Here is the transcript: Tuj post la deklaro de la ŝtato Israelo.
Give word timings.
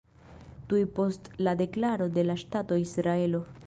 Tuj 0.71 0.79
post 0.95 1.29
la 1.49 1.55
deklaro 1.61 2.11
de 2.19 2.27
la 2.31 2.41
ŝtato 2.45 2.85
Israelo. 2.89 3.49